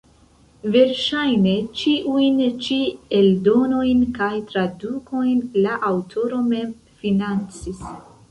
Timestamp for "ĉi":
2.67-2.77